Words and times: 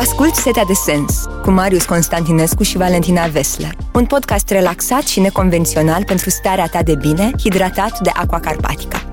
Ascult 0.00 0.34
Setea 0.34 0.64
de 0.64 0.72
Sens 0.72 1.24
cu 1.42 1.50
Marius 1.50 1.84
Constantinescu 1.84 2.62
și 2.62 2.76
Valentina 2.76 3.26
Vesler. 3.26 3.76
Un 3.94 4.06
podcast 4.06 4.48
relaxat 4.48 5.02
și 5.02 5.20
neconvențional 5.20 6.04
pentru 6.04 6.30
starea 6.30 6.66
ta 6.66 6.82
de 6.82 6.94
bine, 6.94 7.30
hidratat 7.38 8.00
de 8.00 8.10
Aqua 8.10 8.40
Carpatica. 8.40 9.10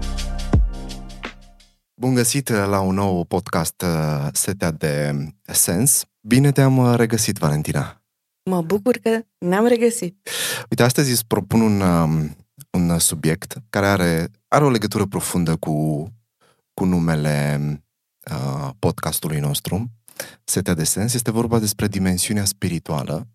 Bun 1.94 2.14
găsit 2.14 2.50
la 2.50 2.80
un 2.80 2.96
nou 2.96 3.24
podcast 3.24 3.82
uh, 3.82 4.28
Setea 4.32 4.72
de 4.72 5.26
Sens. 5.42 6.06
Bine 6.22 6.52
te-am 6.52 6.78
uh, 6.78 6.96
regăsit, 6.96 7.38
Valentina. 7.38 8.02
Mă 8.44 8.62
bucur 8.62 8.98
că 8.98 9.22
ne-am 9.38 9.66
regăsit. 9.66 10.30
Uite, 10.70 10.84
astăzi 10.84 11.12
îți 11.12 11.28
propun 11.28 11.62
un, 11.62 11.82
um, 11.82 12.36
un 12.72 13.00
subiect 13.00 13.58
care 13.70 13.86
are, 13.86 14.32
are 14.48 14.64
o 14.64 14.70
legătură 14.70 15.06
profundă 15.06 15.56
cu, 15.56 16.08
cu 16.74 16.86
numele 16.86 17.60
uh, 18.32 18.70
podcastului 18.80 19.40
nostru 19.40 19.92
setea 20.44 20.74
de 20.74 20.84
sens, 20.84 21.14
este 21.14 21.32
vorba 21.32 21.60
despre 21.60 21.88
dimensiunea 21.88 22.46
spirituală 22.46 23.28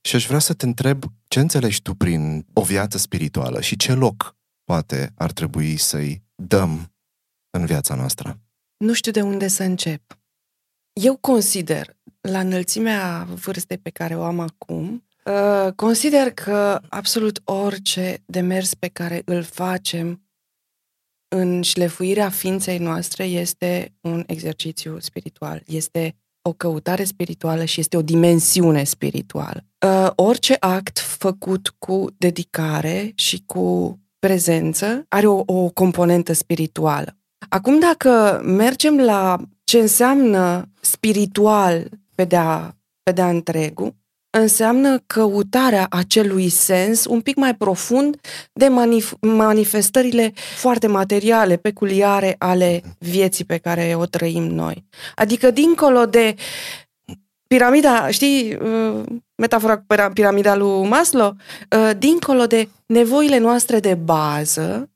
și 0.00 0.16
aș 0.16 0.26
vrea 0.26 0.38
să 0.38 0.52
te 0.52 0.66
întreb 0.66 1.04
ce 1.28 1.40
înțelegi 1.40 1.82
tu 1.82 1.94
prin 1.94 2.46
o 2.52 2.62
viață 2.62 2.98
spirituală 2.98 3.60
și 3.60 3.76
ce 3.76 3.92
loc 3.92 4.36
poate 4.64 5.12
ar 5.14 5.32
trebui 5.32 5.76
să-i 5.76 6.22
dăm 6.34 6.92
în 7.50 7.66
viața 7.66 7.94
noastră? 7.94 8.40
Nu 8.76 8.92
știu 8.92 9.12
de 9.12 9.20
unde 9.20 9.48
să 9.48 9.62
încep. 9.62 10.18
Eu 10.92 11.16
consider, 11.16 11.96
la 12.20 12.40
înălțimea 12.40 13.28
vârstei 13.34 13.78
pe 13.78 13.90
care 13.90 14.16
o 14.16 14.22
am 14.22 14.40
acum, 14.40 15.04
uh, 15.24 15.72
consider 15.76 16.32
că 16.32 16.80
absolut 16.88 17.40
orice 17.44 18.22
demers 18.26 18.74
pe 18.74 18.88
care 18.88 19.22
îl 19.24 19.42
facem 19.42 20.21
în 21.34 21.62
șlefuirea 21.62 22.28
ființei 22.28 22.78
noastre 22.78 23.24
este 23.24 23.92
un 24.00 24.24
exercițiu 24.26 24.96
spiritual, 25.00 25.62
este 25.66 26.16
o 26.42 26.52
căutare 26.52 27.04
spirituală 27.04 27.64
și 27.64 27.80
este 27.80 27.96
o 27.96 28.02
dimensiune 28.02 28.84
spirituală. 28.84 29.64
Uh, 29.86 30.10
orice 30.14 30.56
act 30.60 30.98
făcut 30.98 31.74
cu 31.78 32.06
dedicare 32.18 33.12
și 33.14 33.42
cu 33.46 33.98
prezență 34.18 35.04
are 35.08 35.26
o, 35.26 35.42
o 35.46 35.68
componentă 35.68 36.32
spirituală. 36.32 37.16
Acum, 37.48 37.78
dacă 37.78 38.40
mergem 38.44 39.00
la 39.00 39.40
ce 39.64 39.78
înseamnă 39.78 40.70
spiritual 40.80 41.88
pe 42.14 42.24
de-a, 42.24 42.76
pe 43.02 43.12
de-a 43.12 43.28
întregul, 43.28 43.94
înseamnă 44.38 44.98
căutarea 45.06 45.86
acelui 45.90 46.48
sens 46.48 47.04
un 47.04 47.20
pic 47.20 47.36
mai 47.36 47.54
profund 47.54 48.20
de 48.52 48.66
manif- 48.66 49.18
manifestările 49.20 50.32
foarte 50.56 50.86
materiale, 50.86 51.56
peculiare 51.56 52.34
ale 52.38 52.82
vieții 52.98 53.44
pe 53.44 53.58
care 53.58 53.94
o 53.96 54.04
trăim 54.06 54.42
noi. 54.42 54.84
Adică 55.14 55.50
dincolo 55.50 56.06
de 56.06 56.34
piramida, 57.46 58.10
știi, 58.10 58.54
uh, 58.54 59.02
metafora 59.34 59.76
cu 59.78 59.84
piramida 60.12 60.54
lui 60.54 60.88
Maslow, 60.88 61.36
uh, 61.76 61.90
dincolo 61.98 62.46
de 62.46 62.68
nevoile 62.86 63.38
noastre 63.38 63.80
de 63.80 63.94
bază, 63.94 64.90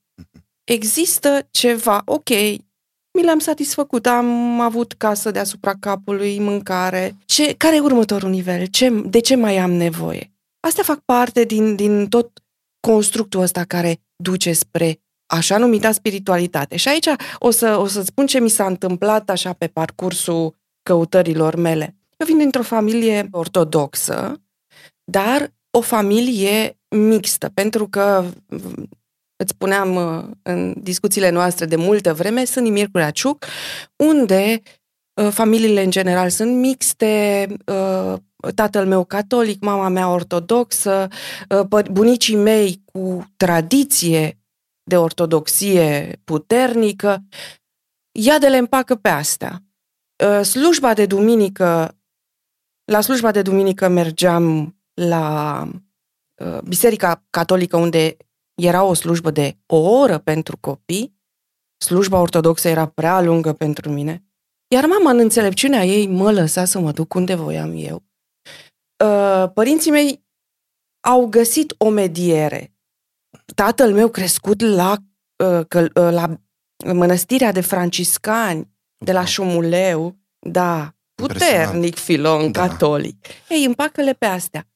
există 0.63 1.47
ceva, 1.51 2.01
ok, 2.05 2.29
mi 3.17 3.23
le-am 3.23 3.39
satisfăcut, 3.39 4.05
am 4.05 4.59
avut 4.59 4.93
casă 4.93 5.31
deasupra 5.31 5.73
capului, 5.79 6.39
mâncare. 6.39 7.15
Ce, 7.25 7.55
care 7.57 7.75
e 7.75 7.79
următorul 7.79 8.29
nivel? 8.29 8.65
Ce, 8.65 8.89
de 8.89 9.19
ce 9.19 9.35
mai 9.35 9.57
am 9.57 9.71
nevoie? 9.71 10.31
Astea 10.59 10.83
fac 10.83 10.99
parte 10.99 11.43
din, 11.43 11.75
din 11.75 12.07
tot 12.07 12.43
constructul 12.79 13.41
ăsta 13.41 13.63
care 13.63 13.99
duce 14.15 14.53
spre 14.53 14.99
așa 15.33 15.57
numita 15.57 15.91
spiritualitate. 15.91 16.75
Și 16.75 16.87
aici 16.87 17.07
o 17.39 17.49
să, 17.49 17.77
o 17.77 17.87
să 17.87 18.01
spun 18.01 18.25
ce 18.25 18.39
mi 18.39 18.49
s-a 18.49 18.65
întâmplat 18.65 19.29
așa 19.29 19.53
pe 19.53 19.67
parcursul 19.67 20.55
căutărilor 20.83 21.55
mele. 21.55 21.95
Eu 22.17 22.25
vin 22.25 22.37
dintr-o 22.37 22.63
familie 22.63 23.27
ortodoxă, 23.31 24.41
dar 25.11 25.53
o 25.77 25.81
familie 25.81 26.79
mixtă, 26.95 27.49
pentru 27.53 27.87
că 27.87 28.25
îți 29.37 29.51
spuneam 29.51 29.95
uh, 29.95 30.35
în 30.41 30.73
discuțiile 30.77 31.29
noastre 31.29 31.65
de 31.65 31.75
multă 31.75 32.13
vreme, 32.13 32.45
sunt 32.45 32.67
Imir 32.67 32.87
Curaciuc, 32.91 33.45
unde 33.95 34.61
uh, 35.21 35.29
familiile 35.31 35.83
în 35.83 35.89
general 35.89 36.29
sunt 36.29 36.55
mixte, 36.55 37.47
uh, 37.65 38.13
tatăl 38.55 38.85
meu 38.87 39.05
catolic, 39.05 39.61
mama 39.61 39.87
mea 39.87 40.09
ortodoxă, 40.09 41.07
bunicii 41.91 42.35
mei 42.35 42.81
cu 42.85 43.33
tradiție 43.37 44.39
de 44.83 44.97
ortodoxie 44.97 46.19
puternică, 46.23 47.23
ia 48.11 48.37
de 48.37 48.47
le 48.47 48.57
împacă 48.57 48.95
pe 48.95 49.09
astea. 49.09 49.63
Slujba 50.41 50.93
de 50.93 51.05
duminică, 51.05 51.97
la 52.91 53.01
slujba 53.01 53.31
de 53.31 53.41
duminică 53.41 53.87
mergeam 53.87 54.77
la 54.93 55.67
Biserica 56.63 57.23
Catolică 57.29 57.77
unde 57.77 58.17
era 58.61 58.83
o 58.83 58.93
slujbă 58.93 59.31
de 59.31 59.57
o 59.65 59.77
oră 59.77 60.17
pentru 60.17 60.57
copii, 60.57 61.15
slujba 61.77 62.19
ortodoxă 62.19 62.67
era 62.67 62.85
prea 62.85 63.21
lungă 63.21 63.53
pentru 63.53 63.89
mine, 63.89 64.23
iar 64.67 64.85
mama, 64.85 65.09
în 65.09 65.19
înțelepciunea 65.19 65.83
ei, 65.85 66.07
mă 66.07 66.31
lăsa 66.31 66.65
să 66.65 66.79
mă 66.79 66.91
duc 66.91 67.13
unde 67.13 67.35
voiam 67.35 67.73
eu. 67.75 68.03
Uh, 69.03 69.51
părinții 69.53 69.91
mei 69.91 70.25
au 71.07 71.25
găsit 71.25 71.73
o 71.77 71.89
mediere. 71.89 72.75
Tatăl 73.55 73.93
meu 73.93 74.09
crescut 74.09 74.61
la, 74.61 74.95
uh, 75.43 75.89
la 75.93 76.39
mănăstirea 76.85 77.51
de 77.51 77.61
franciscani 77.61 78.69
de 78.97 79.11
la 79.11 79.25
Șumuleu, 79.25 80.17
da, 80.39 80.95
puternic 81.15 81.95
filon 81.95 82.51
da. 82.51 82.67
catolic. 82.67 83.25
Ei, 83.49 83.65
împacă-le 83.65 84.13
pe 84.13 84.25
astea. 84.25 84.67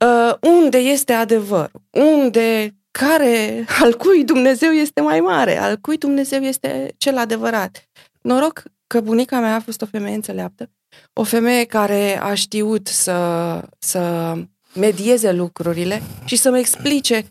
Uh, 0.00 0.34
unde 0.40 0.78
este 0.78 1.12
adevăr? 1.12 1.70
Unde 1.90 2.77
care, 3.06 3.64
al 3.80 3.96
cui 3.96 4.24
Dumnezeu 4.24 4.70
este 4.70 5.00
mai 5.00 5.20
mare, 5.20 5.58
al 5.58 5.76
cui 5.76 5.98
Dumnezeu 5.98 6.40
este 6.40 6.94
cel 6.96 7.18
adevărat. 7.18 7.88
Noroc 8.20 8.62
că 8.86 9.00
bunica 9.00 9.40
mea 9.40 9.54
a 9.54 9.60
fost 9.60 9.82
o 9.82 9.86
femeie 9.86 10.14
înțeleaptă, 10.14 10.70
o 11.12 11.22
femeie 11.22 11.64
care 11.64 12.20
a 12.20 12.34
știut 12.34 12.86
să, 12.86 13.60
să 13.78 14.32
medieze 14.74 15.32
lucrurile 15.32 16.02
și 16.24 16.36
să-mi 16.36 16.58
explice 16.58 17.26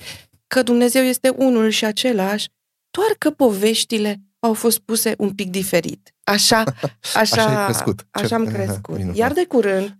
că 0.47 0.63
Dumnezeu 0.63 1.03
este 1.03 1.29
unul 1.29 1.69
și 1.69 1.85
același, 1.85 2.49
doar 2.89 3.15
că 3.17 3.29
poveștile 3.29 4.21
au 4.39 4.53
fost 4.53 4.79
puse 4.79 5.13
un 5.17 5.29
pic 5.29 5.49
diferit. 5.49 6.13
Așa, 6.23 6.63
așa, 7.15 7.43
așa, 7.43 7.63
crescut. 7.63 8.07
așa 8.11 8.35
am 8.35 8.45
crescut. 8.53 8.99
Iar 9.13 9.33
de 9.33 9.45
curând, 9.45 9.97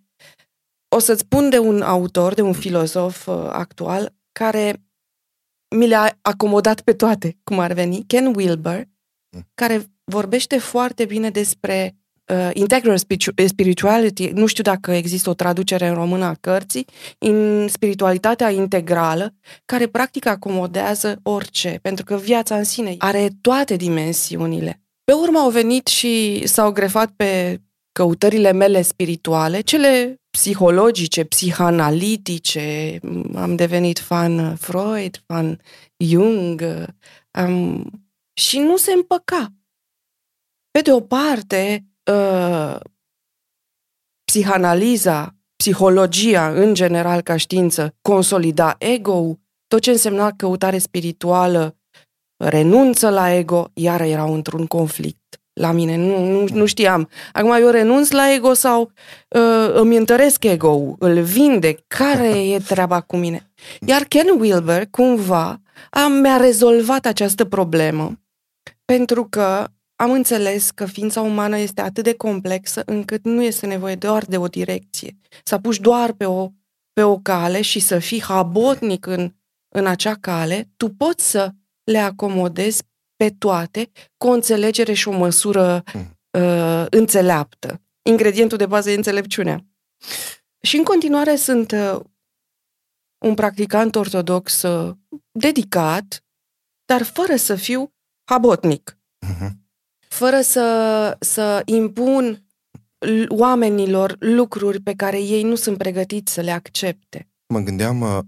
o 0.96 1.00
să-ți 1.00 1.22
spun 1.22 1.50
de 1.50 1.58
un 1.58 1.82
autor, 1.82 2.34
de 2.34 2.42
un 2.42 2.54
filozof 2.54 3.28
uh, 3.28 3.48
actual, 3.52 4.14
care 4.32 4.87
mi 5.76 5.88
le-a 5.88 6.18
acomodat 6.22 6.82
pe 6.82 6.94
toate, 6.94 7.38
cum 7.44 7.60
ar 7.60 7.74
veni, 7.74 8.04
Ken 8.08 8.34
Wilber, 8.36 8.88
mm. 9.30 9.42
care 9.56 9.86
vorbește 10.04 10.58
foarte 10.58 11.06
bine 11.06 11.30
despre 11.30 11.96
uh, 12.26 12.50
integral 12.54 12.98
spirituality, 13.46 14.28
nu 14.28 14.46
știu 14.46 14.64
dacă 14.64 14.92
există 14.92 15.30
o 15.30 15.34
traducere 15.34 15.88
în 15.88 15.94
română 15.94 16.26
a 16.26 16.36
cărții, 16.40 16.86
în 17.18 17.68
spiritualitatea 17.68 18.50
integrală, 18.50 19.34
care 19.66 19.88
practic 19.88 20.26
acomodează 20.26 21.20
orice, 21.24 21.80
pentru 21.82 22.04
că 22.04 22.16
viața 22.16 22.58
în 22.58 22.64
sine 22.64 22.96
are 22.98 23.30
toate 23.42 23.76
dimensiunile. 23.76 24.82
Pe 25.04 25.14
urmă 25.14 25.40
au 25.40 25.50
venit 25.50 25.88
și 25.88 26.42
s-au 26.48 26.72
grefat 26.72 27.12
pe 27.16 27.62
căutările 27.98 28.52
mele 28.52 28.82
spirituale, 28.82 29.62
cele 29.62 30.22
psihologice, 30.30 31.24
psihanalitice, 31.24 33.00
am 33.36 33.56
devenit 33.56 34.00
fan 34.00 34.56
Freud, 34.56 35.24
fan 35.26 35.62
Jung, 35.98 36.64
am... 37.32 37.84
și 38.34 38.60
nu 38.60 38.78
se 38.78 38.92
împăca. 38.92 39.54
Pe 40.72 40.82
de 40.82 40.92
o 40.92 41.00
parte, 41.00 41.86
uh, 42.12 42.80
psihanaliza, 44.24 45.36
psihologia 45.56 46.50
în 46.50 46.74
general 46.74 47.22
ca 47.22 47.38
știință 47.38 47.96
consolida 48.02 48.76
ego 48.80 49.40
tot 49.68 49.82
ce 49.82 49.92
însemna 49.92 50.32
căutare 50.32 50.78
spirituală 50.78 51.78
renunță 52.44 53.10
la 53.10 53.34
ego, 53.34 53.72
iar 53.74 54.02
erau 54.02 54.34
într-un 54.34 54.66
conflict 54.66 55.17
la 55.58 55.72
mine, 55.72 55.96
nu, 55.96 56.26
nu, 56.26 56.46
nu 56.54 56.66
știam. 56.66 57.10
Acum 57.34 57.52
eu 57.52 57.70
renunț 57.70 58.12
la 58.12 58.34
ego 58.34 58.54
sau 58.54 58.82
uh, 58.82 59.74
îmi 59.74 59.98
întăresc 59.98 60.44
ego 60.44 60.96
îl 61.00 61.22
vindec, 61.22 61.80
care 61.88 62.28
e 62.54 62.60
treaba 62.60 63.02
cu 63.02 63.18
mine? 63.18 63.52
Iar 63.88 64.04
Ken 64.04 64.28
Wilber, 64.40 64.88
cumva, 64.92 65.62
a, 65.90 66.08
mi-a 66.08 66.38
rezolvat 66.38 67.06
această 67.06 67.46
problemă 67.46 68.20
pentru 68.86 69.28
că 69.30 69.68
am 69.96 70.12
înțeles 70.12 70.72
că 70.72 70.86
ființa 70.86 71.22
umană 71.22 71.58
este 71.58 71.82
atât 71.82 72.04
de 72.04 72.14
complexă 72.14 72.82
încât 72.86 73.24
nu 73.24 73.44
este 73.44 73.66
nevoie 73.66 73.96
doar 73.96 74.26
de 74.26 74.38
o 74.38 74.48
direcție. 74.48 75.18
Să 75.44 75.56
apuci 75.56 75.80
doar 75.80 76.12
pe 76.14 76.26
o, 76.26 76.50
pe 76.94 77.04
o 77.04 77.18
cale 77.18 77.62
și 77.62 77.80
să 77.80 78.00
fii 78.00 78.22
habotnic 78.22 79.06
în, 79.06 79.34
în 79.76 79.86
acea 79.86 80.14
cale, 80.14 80.70
tu 80.78 80.90
poți 80.90 81.30
să 81.30 81.52
le 81.84 81.98
acomodezi 81.98 82.84
pe 83.18 83.30
toate 83.30 83.90
cu 84.18 84.28
o 84.28 84.32
înțelegere 84.32 84.94
și 84.94 85.08
o 85.08 85.18
măsură 85.18 85.84
mm. 85.94 86.18
uh, 86.42 86.86
înțeleaptă. 86.90 87.82
ingredientul 88.02 88.58
de 88.58 88.66
bază 88.66 88.92
e 88.92 88.96
înțelepciunea. 88.96 89.66
Și 90.62 90.78
în 90.78 90.84
continuare 90.84 91.36
sunt 91.36 91.72
uh, 91.72 92.00
un 93.26 93.34
practicant 93.34 93.96
ortodox 93.96 94.62
uh, 94.62 94.96
dedicat, 95.32 96.24
dar 96.86 97.04
fără 97.04 97.36
să 97.36 97.56
fiu 97.56 97.94
habotnic. 98.24 98.98
Uh-huh. 99.26 99.50
Fără 100.08 100.42
să, 100.42 101.18
să 101.20 101.62
impun 101.66 102.46
oamenilor 103.28 104.16
lucruri 104.20 104.80
pe 104.80 104.94
care 104.94 105.22
ei 105.22 105.44
nu 105.44 105.56
sunt 105.56 105.78
pregătiți 105.78 106.34
să 106.34 106.42
le 106.42 106.52
accepte. 106.52 107.30
Mă 107.48 107.60
gândeam 107.60 108.02
uh, 108.02 108.20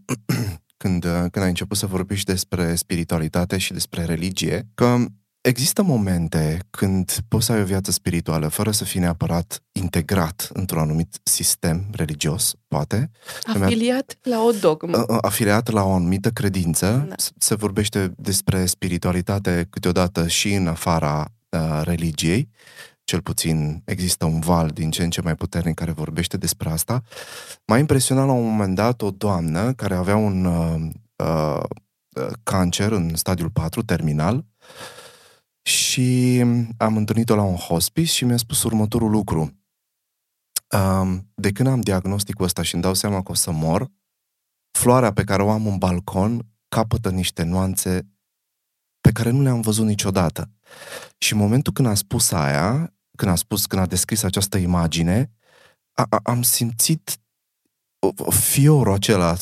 când, 0.84 1.06
uh, 1.06 1.12
când 1.12 1.44
ai 1.44 1.50
început 1.50 1.78
să 1.78 1.86
vorbești 1.86 2.26
despre 2.32 2.76
spiritualitate 2.76 3.58
și 3.58 3.74
despre 3.74 4.04
religie, 4.04 4.68
că 4.74 4.98
Există 5.42 5.82
momente 5.82 6.60
când 6.70 7.18
poți 7.28 7.46
să 7.46 7.52
ai 7.52 7.62
o 7.62 7.66
viață 7.66 7.92
spirituală 7.92 8.48
fără 8.48 8.72
să 8.72 8.84
fii 8.84 9.00
neapărat 9.00 9.64
integrat 9.72 10.50
într-un 10.54 10.80
anumit 10.80 11.20
sistem 11.24 11.88
religios, 11.92 12.54
poate. 12.68 13.12
Afiliat 13.44 14.18
la 14.24 14.44
o 14.44 14.52
dogmă. 14.52 15.06
Afiliat 15.22 15.70
la 15.70 15.84
o 15.84 15.92
anumită 15.92 16.30
credință. 16.30 17.06
Da. 17.08 17.16
Se 17.38 17.56
vorbește 17.56 18.14
despre 18.18 18.66
spiritualitate 18.66 19.68
câteodată 19.70 20.28
și 20.28 20.54
în 20.54 20.68
afara 20.68 21.32
uh, 21.50 21.82
religiei. 21.84 22.50
Cel 23.10 23.22
puțin 23.22 23.82
există 23.86 24.26
un 24.26 24.40
val 24.40 24.70
din 24.70 24.92
ce 24.92 25.04
în 25.04 25.10
ce 25.10 25.22
mai 25.22 25.36
puternic 25.36 25.76
care 25.76 25.92
vorbește 25.92 26.38
despre 26.38 26.70
asta. 26.70 27.02
M-a 27.66 27.78
impresionat 27.78 28.26
la 28.26 28.32
un 28.32 28.50
moment 28.50 28.76
dat 28.76 29.02
o 29.02 29.12
doamnă 29.12 29.74
care 29.74 29.96
avea 29.96 30.16
un 30.16 30.46
uh, 30.46 30.90
uh, 31.16 31.64
cancer 32.44 32.92
în 32.92 33.16
stadiul 33.16 33.50
4, 33.50 33.84
terminal, 33.84 34.36
uh, 34.36 34.44
și 35.70 36.44
am 36.78 36.98
întâlnit-o 36.98 37.36
la 37.36 37.42
un 37.42 37.56
hospice 37.56 38.12
și 38.12 38.26
mi-a 38.26 38.38
spus 38.38 38.64
următorul 38.64 39.10
lucru. 39.10 39.54
De 41.34 41.52
când 41.52 41.68
am 41.68 41.82
diagnosticul 41.82 42.46
ăsta 42.46 42.62
și 42.62 42.74
îmi 42.74 42.84
dau 42.84 42.94
seama 42.94 43.24
că 43.24 43.32
o 43.32 43.36
să 43.36 43.52
mor, 43.52 43.92
floarea 44.72 45.14
pe 45.14 45.24
care 45.24 45.42
o 45.42 45.50
am 45.50 45.68
în 45.68 45.78
balcon 45.78 46.48
capătă 46.68 47.10
niște 47.10 47.44
nuanțe 47.44 48.10
pe 49.02 49.12
care 49.12 49.30
nu 49.30 49.42
le-am 49.42 49.62
văzut 49.62 49.86
niciodată. 49.86 50.52
Și 51.18 51.34
în 51.34 51.40
momentul 51.40 51.74
când 51.74 51.88
a 51.88 51.94
spus 51.94 52.32
aia, 52.32 52.94
când 53.20 53.32
a 53.32 53.36
spus, 53.36 53.66
când 53.66 53.82
a 53.82 53.86
descris 53.86 54.24
această 54.24 54.58
imagine, 54.58 55.32
a, 55.94 56.06
a, 56.10 56.20
am 56.24 56.42
simțit 56.42 57.20
fiorul 58.30 58.94
acela. 58.94 59.36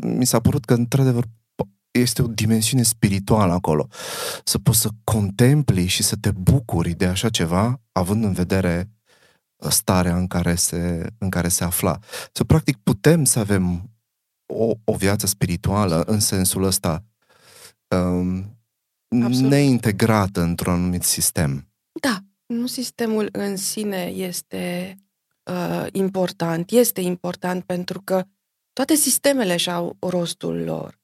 Mi 0.00 0.26
s-a 0.26 0.40
părut 0.40 0.64
că, 0.64 0.74
într-adevăr, 0.74 1.24
este 1.90 2.22
o 2.22 2.26
dimensiune 2.26 2.82
spirituală 2.82 3.52
acolo. 3.52 3.88
Să 4.44 4.58
poți 4.58 4.80
să 4.80 4.88
contempli 5.04 5.86
și 5.86 6.02
să 6.02 6.16
te 6.16 6.30
bucuri 6.30 6.92
de 6.92 7.06
așa 7.06 7.28
ceva, 7.28 7.80
având 7.92 8.24
în 8.24 8.32
vedere 8.32 8.90
uh, 9.56 9.70
starea 9.70 10.16
în 10.16 10.26
care 10.26 10.54
se, 10.54 11.06
în 11.18 11.30
care 11.30 11.48
se 11.48 11.64
afla. 11.64 11.98
Să, 12.32 12.44
practic, 12.44 12.76
putem 12.76 13.24
să 13.24 13.38
avem 13.38 13.90
o, 14.52 14.72
o 14.84 14.96
viață 14.96 15.26
spirituală 15.26 16.02
în 16.02 16.20
sensul 16.20 16.62
ăsta 16.62 17.04
um, 17.96 18.58
neintegrată 19.30 20.40
într-un 20.40 20.72
anumit 20.72 21.02
sistem. 21.02 21.72
Da, 22.00 22.27
nu 22.48 22.66
sistemul 22.66 23.28
în 23.32 23.56
sine 23.56 24.04
este 24.04 24.96
uh, 25.50 25.86
important. 25.92 26.70
Este 26.70 27.00
important 27.00 27.64
pentru 27.64 28.00
că 28.04 28.24
toate 28.72 28.94
sistemele 28.94 29.56
și-au 29.56 29.96
rostul 30.00 30.56
lor. 30.56 31.00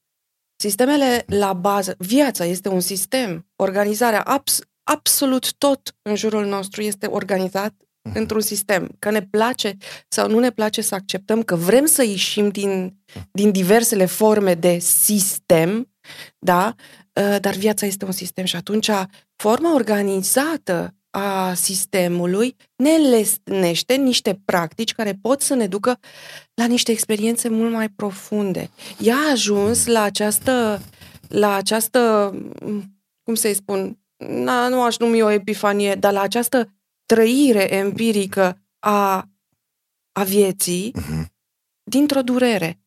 Sistemele 0.56 1.25
la 1.26 1.52
bază, 1.52 1.94
viața 1.99 2.44
este 2.44 2.69
un 2.69 2.81
sistem, 2.81 3.50
organizarea, 3.56 4.23
abs, 4.23 4.58
absolut 4.82 5.55
tot 5.55 5.96
în 6.02 6.14
jurul 6.14 6.46
nostru 6.46 6.82
este 6.82 7.06
organizat 7.06 7.73
uh-huh. 7.73 8.14
într-un 8.14 8.41
sistem. 8.41 8.96
Că 8.99 9.11
ne 9.11 9.23
place 9.23 9.76
sau 10.08 10.29
nu 10.29 10.38
ne 10.38 10.50
place 10.50 10.81
să 10.81 10.94
acceptăm 10.94 11.43
că 11.43 11.56
vrem 11.56 11.87
să 11.87 12.02
ieșim 12.02 12.49
din, 12.49 12.96
din 13.32 13.50
diversele 13.50 14.05
forme 14.05 14.55
de 14.55 14.79
sistem, 14.79 15.93
da? 16.38 16.75
Ă, 17.17 17.38
dar 17.38 17.55
viața 17.55 17.87
este 17.87 18.05
un 18.05 18.12
sistem 18.12 18.44
și 18.44 18.56
atunci 18.56 18.91
forma 19.37 19.75
organizată 19.75 20.94
a 21.17 21.55
sistemului 21.55 22.57
ne 22.77 22.97
lesnește 22.97 23.95
niște 23.95 24.41
practici 24.45 24.95
care 24.95 25.19
pot 25.23 25.41
să 25.41 25.55
ne 25.55 25.67
ducă 25.67 25.99
la 26.55 26.67
niște 26.67 26.91
experiențe 26.93 27.49
mult 27.49 27.73
mai 27.73 27.89
profunde. 27.89 28.71
Ea 28.99 29.17
a 29.17 29.31
ajuns 29.31 29.87
la 29.87 30.03
această, 30.03 30.81
la 31.29 31.55
această, 31.55 32.33
cum 33.23 33.35
să-i 33.35 33.55
spun, 33.55 33.99
na, 34.17 34.69
nu 34.69 34.83
aș 34.83 34.97
numi 34.97 35.23
o 35.23 35.31
epifanie, 35.31 35.95
dar 35.95 36.13
la 36.13 36.21
această 36.21 36.75
trăire 37.07 37.75
empirică 37.75 38.63
a, 38.79 39.29
a 40.13 40.23
vieții 40.25 40.95
uh-huh. 40.99 41.25
dintr-o 41.83 42.23
durere. 42.23 42.81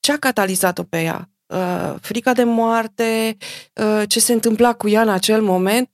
Ce 0.00 0.12
a 0.12 0.18
catalizat-o 0.18 0.82
pe 0.82 1.02
ea? 1.02 1.30
Uh, 1.46 1.94
frica 2.00 2.32
de 2.32 2.44
moarte, 2.44 3.36
uh, 3.74 4.02
ce 4.08 4.20
se 4.20 4.32
întâmpla 4.32 4.74
cu 4.74 4.88
ea 4.88 5.02
în 5.02 5.08
acel 5.08 5.42
moment, 5.42 5.90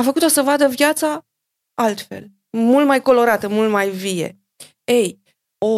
a 0.00 0.02
făcut-o 0.02 0.28
să 0.28 0.42
vadă 0.42 0.68
viața 0.68 1.26
altfel, 1.74 2.30
mult 2.50 2.86
mai 2.86 3.02
colorată, 3.02 3.48
mult 3.48 3.70
mai 3.70 3.88
vie. 3.88 4.38
Ei, 4.84 5.20
o, 5.58 5.74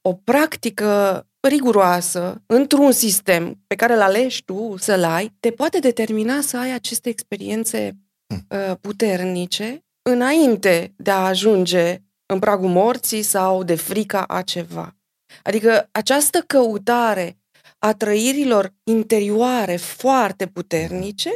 o 0.00 0.12
practică 0.24 1.26
riguroasă 1.40 2.42
într-un 2.46 2.92
sistem 2.92 3.62
pe 3.66 3.74
care 3.74 3.94
îl 3.94 4.00
alegi 4.00 4.44
tu 4.44 4.74
să-l 4.78 5.04
ai, 5.04 5.36
te 5.40 5.50
poate 5.50 5.78
determina 5.78 6.40
să 6.40 6.56
ai 6.56 6.72
aceste 6.72 7.08
experiențe 7.08 7.96
hm. 8.26 8.46
uh, 8.48 8.76
puternice 8.80 9.84
înainte 10.02 10.94
de 10.96 11.10
a 11.10 11.24
ajunge 11.24 11.98
în 12.26 12.38
pragul 12.38 12.68
morții 12.68 13.22
sau 13.22 13.62
de 13.62 13.74
frica 13.74 14.22
a 14.22 14.42
ceva. 14.42 14.96
Adică 15.42 15.88
această 15.92 16.44
căutare 16.46 17.38
a 17.78 17.92
trăirilor 17.92 18.74
interioare 18.82 19.76
foarte 19.76 20.46
puternice 20.46 21.30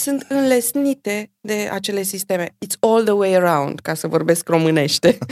sunt 0.00 0.26
înlesnite 0.28 1.30
de 1.40 1.68
acele 1.72 2.02
sisteme. 2.02 2.56
It's 2.66 2.78
all 2.80 3.02
the 3.02 3.12
way 3.12 3.34
around, 3.34 3.80
ca 3.80 3.94
să 3.94 4.06
vorbesc 4.06 4.48
românește. 4.48 5.18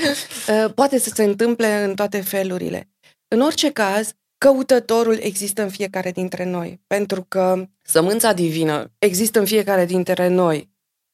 Uh, 0.49 0.73
poate 0.75 0.99
să 0.99 1.11
se 1.15 1.23
întâmple 1.23 1.85
în 1.85 1.95
toate 1.95 2.21
felurile. 2.21 2.89
În 3.29 3.41
orice 3.41 3.73
caz, 3.73 4.13
căutătorul 4.39 5.19
există 5.21 5.63
în 5.63 5.69
fiecare 5.69 6.11
dintre 6.11 6.45
noi, 6.45 6.81
pentru 6.87 7.25
că 7.29 7.69
sămânța 7.83 8.33
divină 8.33 8.93
există 8.99 9.39
în 9.39 9.45
fiecare 9.45 9.85
dintre 9.85 10.29
noi, 10.29 10.71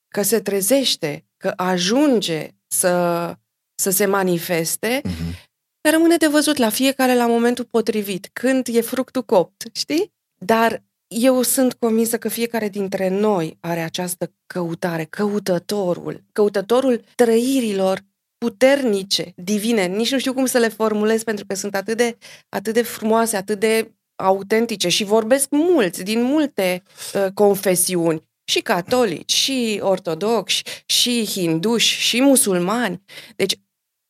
că 0.08 0.22
se 0.22 0.40
trezește, 0.40 1.26
că 1.36 1.52
ajunge 1.56 2.48
să, 2.66 3.34
să 3.74 3.90
se 3.90 4.06
manifeste, 4.06 5.00
mm-hmm. 5.00 5.90
rămâne 5.90 6.16
de 6.16 6.26
văzut 6.26 6.56
la 6.56 6.68
fiecare 6.68 7.14
la 7.14 7.26
momentul 7.26 7.64
potrivit, 7.64 8.28
când 8.32 8.66
e 8.73 8.80
fructul 8.80 9.23
copt, 9.23 9.64
știi? 9.73 10.12
Dar 10.40 10.82
eu 11.16 11.42
sunt 11.42 11.75
convinsă 11.75 12.18
că 12.18 12.28
fiecare 12.28 12.68
dintre 12.68 13.09
noi 13.09 13.56
are 13.61 13.80
această 13.80 14.33
căutare, 14.47 15.04
căutătorul, 15.04 16.25
căutătorul 16.33 17.04
trăirilor 17.14 18.00
puternice, 18.38 19.33
divine. 19.37 19.87
Nici 19.87 20.12
nu 20.12 20.18
știu 20.18 20.35
cum 20.35 20.47
să 20.47 20.59
le 20.59 20.68
formulez 20.68 21.23
pentru 21.23 21.47
că 21.47 21.54
sunt 21.54 21.75
atât 21.75 21.97
de, 21.97 22.16
atât 22.49 22.75
de 22.75 22.83
frumoase, 22.83 23.37
atât 23.37 23.59
de 23.59 23.94
autentice 24.16 24.88
și 24.88 25.04
vorbesc 25.04 25.50
mulți 25.50 26.02
din 26.02 26.23
multe 26.23 26.83
uh, 27.14 27.26
confesiuni, 27.35 28.23
și 28.44 28.61
catolici, 28.61 29.33
și 29.33 29.78
ortodoxi, 29.83 30.62
și 30.87 31.26
hinduși, 31.26 32.00
și 32.00 32.23
musulmani. 32.23 33.02
Deci 33.37 33.61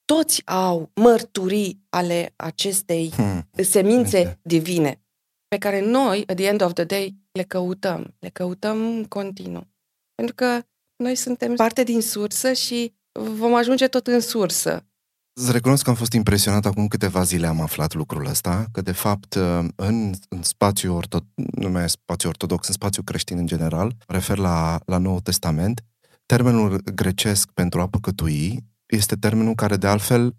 toți 0.04 0.42
au 0.44 0.90
mărturii 0.94 1.80
ale 1.88 2.32
acestei 2.37 3.12
hmm. 3.16 3.49
semințe 3.62 4.40
divine 4.42 5.03
pe 5.54 5.61
care 5.61 5.80
noi, 5.80 6.25
at 6.26 6.37
the 6.37 6.46
end 6.46 6.62
of 6.62 6.73
the 6.73 6.84
day, 6.84 7.16
le 7.32 7.42
căutăm. 7.42 8.14
Le 8.18 8.28
căutăm 8.28 9.04
continuu. 9.04 9.66
Pentru 10.14 10.34
că 10.34 10.62
noi 10.96 11.14
suntem 11.14 11.54
parte 11.54 11.82
din 11.82 12.02
sursă 12.02 12.52
și 12.52 12.94
vom 13.12 13.54
ajunge 13.54 13.87
tot 13.87 14.06
în 14.06 14.20
sursă. 14.20 14.87
Îți 15.32 15.52
recunosc 15.52 15.84
că 15.84 15.90
am 15.90 15.96
fost 15.96 16.12
impresionat 16.12 16.66
acum 16.66 16.88
câteva 16.88 17.23
zile 17.23 17.46
am 17.46 17.61
aflat 17.61 17.92
lucrul 17.94 18.26
ăsta, 18.26 18.66
că 18.73 18.80
de 18.80 18.92
fapt 18.92 19.34
în, 19.76 20.12
în 20.28 20.42
spațiu, 20.42 20.94
orto, 20.94 21.18
nu 21.34 21.70
mai 21.70 21.84
e 21.84 21.87
spațiu 21.87 22.28
ortodox, 22.28 22.66
în 22.66 22.75
spațiu 22.75 23.02
creștin 23.02 23.38
în 23.38 23.46
general, 23.46 23.96
refer 24.06 24.38
la, 24.38 24.80
la 24.87 24.99
Noul 24.99 25.20
Testament, 25.20 25.84
termenul 26.26 26.80
grecesc 26.94 27.50
pentru 27.50 27.80
a 27.80 27.88
păcătui 27.88 28.64
este 28.87 29.14
termenul 29.16 29.54
care 29.54 29.76
de 29.76 29.87
altfel 29.87 30.34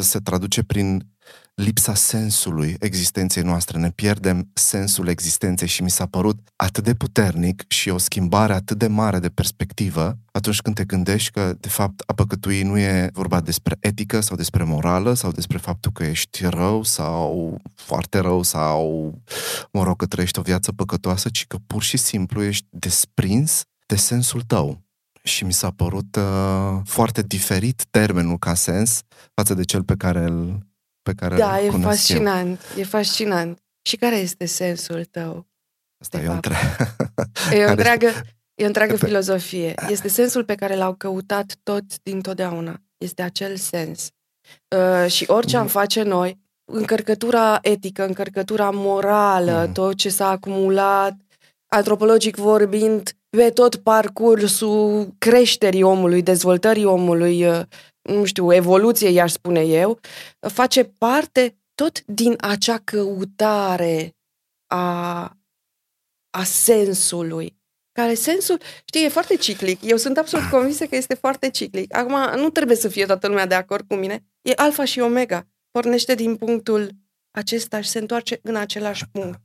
se 0.00 0.18
traduce 0.18 0.62
prin 0.62 1.08
lipsa 1.54 1.94
sensului 1.94 2.76
existenței 2.80 3.42
noastre. 3.42 3.78
Ne 3.78 3.90
pierdem 3.90 4.50
sensul 4.52 5.08
existenței 5.08 5.68
și 5.68 5.82
mi 5.82 5.90
s-a 5.90 6.06
părut 6.06 6.38
atât 6.56 6.84
de 6.84 6.94
puternic 6.94 7.64
și 7.68 7.88
o 7.88 7.98
schimbare 7.98 8.52
atât 8.52 8.78
de 8.78 8.86
mare 8.86 9.18
de 9.18 9.28
perspectivă 9.28 10.18
atunci 10.32 10.60
când 10.60 10.74
te 10.74 10.84
gândești 10.84 11.30
că, 11.30 11.54
de 11.60 11.68
fapt, 11.68 12.02
a 12.06 12.12
păcătui 12.12 12.62
nu 12.62 12.78
e 12.78 13.10
vorba 13.12 13.40
despre 13.40 13.76
etică 13.80 14.20
sau 14.20 14.36
despre 14.36 14.64
morală 14.64 15.14
sau 15.14 15.30
despre 15.32 15.58
faptul 15.58 15.92
că 15.92 16.04
ești 16.04 16.46
rău 16.46 16.82
sau 16.82 17.58
foarte 17.74 18.18
rău 18.18 18.42
sau, 18.42 19.14
mă 19.72 19.82
rog, 19.82 19.96
că 19.96 20.06
trăiești 20.06 20.38
o 20.38 20.42
viață 20.42 20.72
păcătoasă, 20.72 21.28
ci 21.28 21.46
că 21.46 21.56
pur 21.66 21.82
și 21.82 21.96
simplu 21.96 22.42
ești 22.42 22.66
desprins 22.70 23.64
de 23.86 23.96
sensul 23.96 24.42
tău. 24.42 24.88
și 25.22 25.44
mi 25.44 25.52
s-a 25.52 25.70
părut 25.70 26.16
uh, 26.16 26.80
foarte 26.84 27.22
diferit 27.22 27.84
termenul 27.90 28.38
ca 28.38 28.54
sens 28.54 29.00
față 29.34 29.54
de 29.54 29.62
cel 29.62 29.84
pe 29.84 29.94
care 29.96 30.24
îl 30.24 30.69
pe 31.14 31.16
care 31.26 31.36
Da, 31.36 31.56
îl 31.56 31.64
e 31.64 31.68
cunosc 31.68 31.86
fascinant, 31.88 32.60
eu. 32.74 32.80
e 32.80 32.84
fascinant. 32.84 33.58
Și 33.82 33.96
care 33.96 34.16
este 34.16 34.44
sensul 34.46 35.04
tău? 35.04 35.46
Asta 36.02 36.18
de 36.18 36.24
e 36.24 36.28
o, 36.28 36.32
fapt? 36.32 36.46
între... 36.46 36.60
E 37.52 37.56
o 37.56 37.58
Care 37.66 37.70
întreagă, 37.70 38.06
e 38.54 38.62
o 38.64 38.66
întreagă 38.66 38.96
Pe- 38.96 39.06
filozofie. 39.06 39.74
Este 39.88 40.08
sensul 40.08 40.44
pe 40.44 40.54
care 40.54 40.76
l-au 40.76 40.94
căutat 40.94 41.56
toți 41.62 41.98
dintotdeauna. 42.02 42.80
Este 42.98 43.22
acel 43.22 43.56
sens. 43.56 44.08
Uh, 44.76 45.10
și 45.10 45.24
orice 45.28 45.56
am 45.56 45.62
Mhm. 45.62 45.72
face 45.72 46.02
noi, 46.02 46.38
încărcătura 46.72 47.58
etică, 47.62 48.06
încărcătura 48.06 48.70
morală, 48.70 49.62
Mhm. 49.64 49.72
tot 49.72 49.94
ce 49.96 50.08
s-a 50.08 50.28
acumulat, 50.30 51.16
antropologic 51.66 52.36
vorbind, 52.36 53.10
pe 53.36 53.50
tot 53.50 53.76
parcursul 53.76 55.14
creșterii 55.18 55.82
omului, 55.82 56.22
dezvoltării 56.22 56.84
omului, 56.84 57.46
uh, 57.46 57.60
nu 58.02 58.24
știu, 58.24 58.52
evoluției, 58.52 59.14
i-aș 59.14 59.32
spune 59.32 59.60
eu, 59.60 60.00
face 60.38 60.84
parte 60.84 61.58
tot 61.74 62.04
din 62.04 62.36
acea 62.40 62.78
căutare 62.78 64.16
a, 64.66 65.22
a 66.30 66.42
sensului. 66.44 67.58
Care 67.92 68.14
sensul, 68.14 68.60
știi, 68.84 69.04
e 69.04 69.08
foarte 69.08 69.36
ciclic. 69.36 69.82
Eu 69.82 69.96
sunt 69.96 70.16
absolut 70.18 70.48
convinsă 70.56 70.86
că 70.86 70.96
este 70.96 71.14
foarte 71.14 71.50
ciclic. 71.50 71.96
Acum, 71.96 72.40
nu 72.40 72.50
trebuie 72.50 72.76
să 72.76 72.88
fie 72.88 73.06
toată 73.06 73.26
lumea 73.28 73.46
de 73.46 73.54
acord 73.54 73.86
cu 73.88 73.94
mine. 73.94 74.24
E 74.42 74.52
alfa 74.56 74.84
și 74.84 75.00
omega. 75.00 75.48
Pornește 75.70 76.14
din 76.14 76.36
punctul 76.36 76.90
acesta 77.30 77.80
și 77.80 77.88
se 77.88 77.98
întoarce 77.98 78.38
în 78.42 78.56
același 78.56 79.08
punct. 79.12 79.40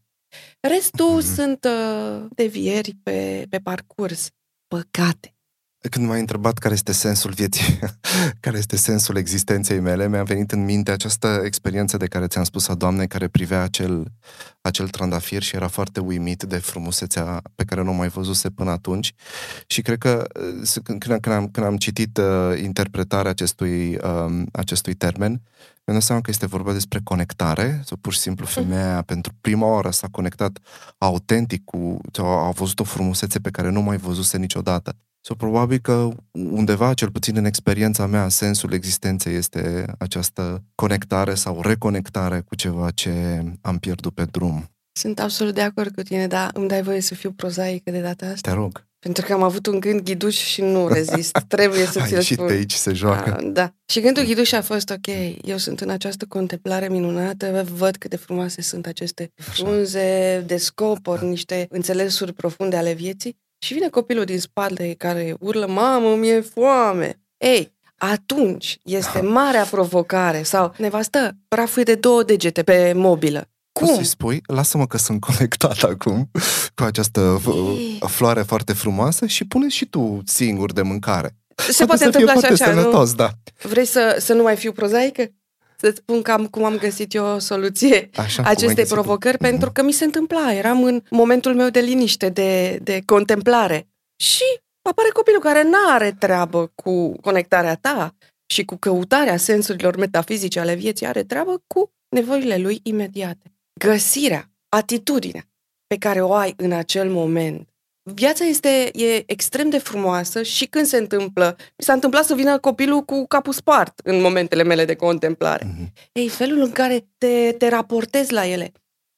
Restul 0.60 1.16
Mhm. 1.16 1.34
sunt 1.34 1.64
uh, 1.64 2.26
devieri 2.30 2.94
pe, 3.04 3.46
pe 3.50 3.58
parcurs. 3.60 4.30
Păcate. 4.68 5.35
Când 5.90 6.08
m-ai 6.08 6.20
întrebat 6.20 6.58
care 6.58 6.74
este 6.74 6.92
sensul 6.92 7.32
vieții, 7.32 7.80
care 8.40 8.58
este 8.58 8.76
sensul 8.76 9.18
existenței 9.18 9.80
mele, 9.80 10.08
mi-a 10.08 10.24
venit 10.24 10.52
în 10.52 10.64
minte 10.64 10.92
această 10.92 11.42
experiență 11.44 11.98
de 11.98 12.08
care 12.08 12.28
ți-am 12.28 12.44
spus 12.44 12.68
a 12.68 12.74
doamnei 12.74 13.08
care 13.08 13.28
privea 13.28 13.62
acel, 13.62 14.12
acel 14.62 14.90
trandafir 14.90 15.42
și 15.42 15.56
era 15.56 15.68
foarte 15.68 16.00
uimit 16.00 16.44
de 16.44 16.58
frumusețea 16.58 17.42
pe 17.56 17.64
care 17.64 17.84
nu 17.84 17.90
o 17.90 17.94
mai 17.94 18.08
văzuse 18.08 18.50
până 18.50 18.72
atunci. 18.72 19.14
Și 19.68 19.82
cred 19.82 19.98
că 19.98 20.28
uh, 20.40 20.62
s- 20.64 20.80
când, 20.84 21.00
când, 21.00 21.14
am, 21.14 21.20
când, 21.20 21.36
am, 21.36 21.48
când 21.48 21.66
am 21.66 21.78
citit 21.78 22.18
uh, 22.18 22.60
interpretarea 22.64 23.32
acestui, 23.32 23.98
um, 24.04 24.46
acestui 24.52 24.94
termen, 24.94 25.42
mi-am 25.86 26.00
dat 26.00 26.08
seama 26.08 26.22
că 26.22 26.30
este 26.30 26.46
vorba 26.46 26.74
despre 26.74 27.00
conectare, 27.04 27.82
sau 27.86 27.98
pur 28.02 28.14
și 28.14 28.20
simplu 28.20 28.46
femeia 28.46 29.02
pentru 29.02 29.32
prima 29.42 29.68
oară 29.68 29.90
s-a 29.90 30.08
conectat 30.12 30.60
autentic 30.98 31.64
cu, 31.64 31.98
sau 32.12 32.26
a 32.26 32.52
văzut 32.52 32.80
o 32.80 32.84
frumusețe 32.84 33.40
pe 33.40 33.50
care 33.50 33.70
nu 33.70 33.82
mai 33.82 33.98
văzuse 33.98 34.38
niciodată. 34.38 34.96
Sau 35.28 35.36
probabil 35.36 35.78
că 35.78 36.10
undeva, 36.32 36.94
cel 36.94 37.12
puțin 37.12 37.36
în 37.38 37.46
experiența 37.46 38.06
mea, 38.06 38.30
sensul 38.30 38.74
existenței 38.74 39.36
este 39.36 39.86
această 39.98 40.64
conectare 40.76 41.34
sau 41.34 41.62
reconectare 41.62 42.44
cu 42.48 42.56
ceva 42.56 42.92
ce 42.92 43.44
am 43.62 43.78
pierdut 43.78 44.14
pe 44.14 44.26
drum. 44.32 44.70
Sunt 44.92 45.20
absolut 45.20 45.54
de 45.54 45.62
acord 45.62 45.96
cu 45.96 46.02
tine, 46.02 46.28
dar 46.28 46.50
îmi 46.54 46.68
dai 46.68 46.82
voie 46.82 47.02
să 47.02 47.16
fiu 47.16 47.32
prozaică 47.32 47.92
de 47.92 48.00
data 48.00 48.26
asta? 48.26 48.50
Te 48.50 48.56
rog, 48.56 48.88
Pentru 49.00 49.26
că 49.26 49.34
am 49.34 49.44
avut 49.44 49.66
un 49.66 49.80
gând 49.80 50.02
ghiduș 50.02 50.36
și 50.36 50.62
nu 50.62 50.88
rezist. 50.88 51.38
Trebuie 51.48 51.86
să 51.86 52.00
ai 52.00 52.06
ți-l 52.08 52.16
ieșit 52.16 52.36
spun. 52.36 52.48
de 52.48 52.54
aici, 52.54 52.74
se 52.74 52.94
joacă. 52.94 53.36
Ah, 53.40 53.50
Da. 53.52 53.74
Și 53.86 54.00
gândul 54.00 54.24
ghiduș 54.24 54.52
a 54.52 54.62
fost 54.62 54.90
ok. 54.90 55.08
Eu 55.42 55.58
sunt 55.58 55.82
în 55.82 55.90
această 55.90 56.26
contemplare 56.28 56.90
minunată, 56.90 57.66
văd 57.76 57.96
cât 57.96 58.10
de 58.10 58.16
frumoase 58.16 58.62
sunt 58.62 58.86
aceste 58.86 59.32
frunze, 59.36 60.44
descoper 60.48 61.20
niște 61.20 61.66
înțelesuri 61.70 62.34
profunde 62.34 62.76
ale 62.76 62.94
vieții 62.94 63.44
și 63.66 63.74
vine 63.74 63.90
copilul 63.90 64.24
din 64.26 64.40
spate 64.40 64.96
care 64.98 65.36
urlă, 65.40 65.66
mamă, 65.68 66.16
mi-e 66.16 66.42
foame. 66.42 67.22
Ei, 67.38 67.74
atunci 67.98 68.78
este 68.84 69.22
marea 69.22 69.64
provocare 69.64 70.44
sau 70.44 70.74
nevastă, 70.78 71.32
praful 71.48 71.82
e 71.82 71.84
de 71.84 71.96
două 71.96 72.24
degete 72.24 72.64
pe 72.64 72.94
mobilă. 72.96 73.50
Cum? 73.72 73.88
Cum? 73.88 73.96
să-i 73.96 74.06
spui, 74.06 74.42
lasă-mă 74.46 74.88
că 74.88 74.98
sunt 74.98 75.22
conectat 75.28 75.84
acum 75.84 76.32
cu 76.76 76.84
această 76.84 77.42
Ei. 77.48 78.00
f- 78.06 78.10
floare 78.10 78.42
foarte 78.42 78.74
frumoasă 78.74 79.26
și 79.26 79.46
pune 79.46 79.68
și 79.68 79.86
tu 79.86 80.22
singur 80.26 80.74
de 80.74 80.82
mâncare. 80.82 81.36
Se 81.70 81.86
poate 81.86 82.04
să 82.04 82.10
fie 82.10 82.20
întâmpla 82.20 82.34
și 82.34 82.40
foarte 82.48 82.64
așa, 82.64 82.74
nu? 82.74 82.80
sănătos, 82.80 83.14
da. 83.14 83.30
Vrei 83.64 83.86
să, 83.86 84.18
să 84.20 84.34
nu 84.34 84.44
mai 84.44 84.56
fiu 84.56 84.72
prozaică? 84.72 85.30
Să-ți 85.78 85.98
spun 85.98 86.22
cam 86.22 86.48
cum 86.48 86.64
am 86.64 86.78
găsit 86.78 87.14
eu 87.14 87.26
o 87.26 87.40
soluție 87.40 88.10
Așa, 88.16 88.36
cum 88.36 88.46
ai 88.46 88.52
acestei 88.52 88.76
găsit 88.76 88.88
tu. 88.88 88.94
provocări, 88.94 89.38
Mhm. 89.40 89.50
pentru 89.50 89.72
că 89.72 89.84
mi 89.84 89.92
se 89.92 90.04
întâmpla. 90.06 90.54
Eram 90.54 90.84
în 90.84 91.02
momentul 91.10 91.56
meu 91.56 91.70
de 91.70 91.80
liniște, 91.80 92.30
de, 92.30 92.80
de 92.84 93.02
contemplare. 93.06 93.88
Și 94.24 94.44
apare 94.90 95.10
copilul 95.14 95.40
care 95.42 95.64
nu 95.64 95.78
are 95.90 96.12
treabă 96.20 96.72
cu 96.76 97.12
conectarea 97.22 97.76
ta 97.76 98.16
și 98.54 98.66
cu 98.66 98.76
căutarea 98.76 99.38
sensurilor 99.38 99.96
metafizice 99.96 100.60
ale 100.60 100.74
vieții, 100.76 101.06
are 101.06 101.24
treabă 101.24 101.64
cu 101.68 101.92
nevoile 102.10 102.58
lui 102.58 102.80
imediate. 102.84 103.54
Găsirea, 103.80 104.52
atitudinea 104.70 105.44
pe 105.88 105.96
care 105.98 106.22
o 106.22 106.34
ai 106.34 106.54
în 106.58 106.72
acel 106.72 107.10
moment. 107.12 107.68
Viața 108.14 108.44
este 108.44 108.92
e 108.94 109.24
extrem 109.32 109.70
de 109.70 109.78
frumoasă 109.78 110.44
și 110.44 110.66
când 110.66 110.86
se 110.86 110.98
întâmplă, 110.98 111.56
mi 111.60 111.84
s-a 111.84 111.94
întâmplat 111.94 112.26
să 112.26 112.36
vină 112.36 112.60
copilul 112.60 113.02
cu 113.02 113.26
capul 113.28 113.54
spart 113.54 114.00
în 114.04 114.22
momentele 114.22 114.64
mele 114.64 114.86
de 114.86 114.96
contemplare. 114.96 115.66
Mhm. 115.66 115.94
Ei, 116.12 116.30
felul 116.30 116.62
în 116.62 116.72
care 116.72 117.08
te, 117.18 117.52
te 117.52 117.68
raportezi 117.68 118.34
la 118.34 118.46
ele, 118.46 118.72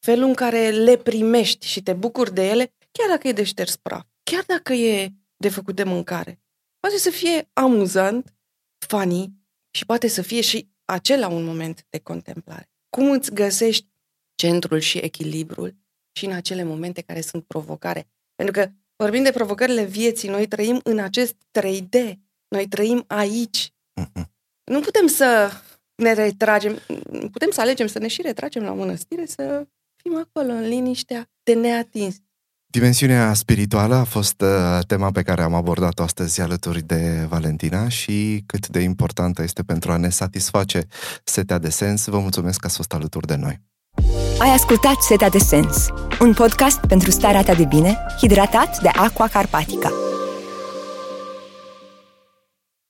felul 0.06 0.28
în 0.28 0.34
care 0.34 0.70
le 0.70 0.96
primești 0.96 1.66
și 1.66 1.82
te 1.82 1.92
bucuri 1.92 2.34
de 2.34 2.48
ele, 2.48 2.72
chiar 2.90 3.08
dacă 3.08 3.28
e 3.28 3.32
de 3.32 3.42
șters 3.42 3.76
praf, 3.76 4.06
chiar 4.22 4.44
dacă 4.46 4.72
e 4.72 5.12
de 5.36 5.48
făcut 5.48 5.74
de 5.74 5.84
mâncare, 5.84 6.40
poate 6.80 6.96
să 6.96 7.10
fie 7.10 7.50
amuzant, 7.52 8.34
funny 8.86 9.32
și 9.70 9.86
poate 9.86 10.08
să 10.08 10.22
fie 10.22 10.40
și 10.40 10.68
acela 10.84 11.28
un 11.28 11.44
moment 11.44 11.86
de 11.88 11.98
contemplare. 11.98 12.70
Cum 12.96 13.10
îți 13.10 13.34
găsești 13.34 13.86
centrul 14.34 14.78
și 14.78 14.98
echilibrul 14.98 15.76
și 16.18 16.24
în 16.24 16.32
acele 16.32 16.62
momente 16.62 17.00
care 17.00 17.20
sunt 17.20 17.44
provocare. 17.44 18.08
Pentru 18.42 18.60
că 18.60 18.70
vorbim 18.96 19.22
de 19.22 19.30
provocările 19.30 19.84
vieții, 19.84 20.28
noi 20.28 20.46
trăim 20.46 20.80
în 20.82 20.98
acest 20.98 21.34
3D, 21.60 22.12
noi 22.48 22.66
trăim 22.68 23.04
aici. 23.06 23.72
Mhm. 24.00 24.32
Nu 24.64 24.80
putem 24.80 25.06
să 25.06 25.50
ne 25.94 26.12
retragem, 26.12 26.78
putem 27.32 27.50
să 27.50 27.60
alegem 27.60 27.86
să 27.86 27.98
ne 27.98 28.08
și 28.08 28.22
retragem 28.22 28.62
la 28.62 28.72
mănăstire, 28.72 29.26
să 29.26 29.66
fim 30.02 30.16
acolo 30.16 30.52
în 30.52 30.68
liniștea 30.68 31.30
de 31.42 31.54
neatins. 31.54 32.16
Dimensiunea 32.70 33.34
spirituală 33.34 33.94
a 33.94 34.04
fost 34.04 34.40
uh, 34.40 34.78
tema 34.86 35.10
pe 35.10 35.22
care 35.22 35.42
am 35.42 35.54
abordat-o 35.54 36.02
astăzi 36.02 36.40
alături 36.40 36.82
de 36.82 37.26
Valentina 37.28 37.88
și 37.88 38.42
cât 38.46 38.68
de 38.68 38.80
importantă 38.80 39.42
este 39.42 39.62
pentru 39.62 39.92
a 39.92 39.96
ne 39.96 40.08
satisface 40.08 40.86
setea 41.24 41.58
de 41.58 41.70
sens. 41.70 42.06
Vă 42.06 42.18
mulțumesc 42.18 42.60
că 42.60 42.66
ați 42.66 42.76
fost 42.76 42.92
alături 42.92 43.26
de 43.26 43.36
noi. 43.36 43.67
Ai 44.40 44.50
ascultat 44.50 45.02
Setea 45.02 45.28
de 45.28 45.38
Sens, 45.38 45.86
un 46.20 46.32
podcast 46.32 46.86
pentru 46.86 47.10
starea 47.10 47.42
ta 47.42 47.54
de 47.54 47.64
bine, 47.64 47.98
hidratat 48.20 48.78
de 48.80 48.88
Aqua 48.88 49.28
Carpatica. 49.28 49.92